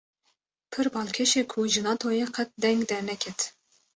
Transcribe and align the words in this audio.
Pir 0.75 0.85
balkêşe 0.95 1.41
ku 1.51 1.59
ji 1.71 1.81
Natoyê 1.85 2.25
qet 2.35 2.49
deng 2.61 2.81
derneket 2.89 3.39